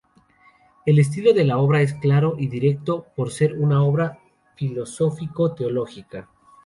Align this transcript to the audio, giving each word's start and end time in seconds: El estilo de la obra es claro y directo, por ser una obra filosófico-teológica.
El 0.87 0.97
estilo 0.97 1.31
de 1.31 1.43
la 1.43 1.59
obra 1.59 1.81
es 1.83 1.93
claro 1.93 2.33
y 2.39 2.47
directo, 2.47 3.05
por 3.15 3.29
ser 3.29 3.53
una 3.59 3.83
obra 3.83 4.17
filosófico-teológica. 4.55 6.27